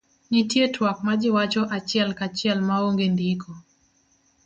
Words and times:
nitie 0.31 0.65
twak 0.75 0.97
majiwacho 1.05 1.61
achiel 1.77 2.09
kachiel 2.19 2.59
ma 2.67 2.75
onge 2.87 3.07
ndiko 3.13 3.51